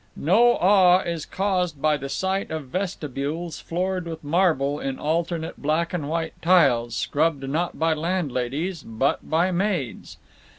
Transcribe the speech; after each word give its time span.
No 0.15 0.57
awe. 0.57 1.01
is 1.01 1.27
caused 1.27 1.79
by 1.79 1.95
the 1.95 2.09
sight 2.09 2.49
of 2.49 2.69
vestibules 2.69 3.59
floored 3.59 4.07
with 4.07 4.23
marble 4.23 4.79
in 4.79 4.97
alternate 4.97 5.61
black 5.61 5.93
and 5.93 6.09
white 6.09 6.33
tiles, 6.41 6.95
scrubbed 6.95 7.47
not 7.47 7.77
by 7.77 7.93
landladies, 7.93 8.81
but 8.81 9.29
by 9.29 9.51
maids. 9.51 10.17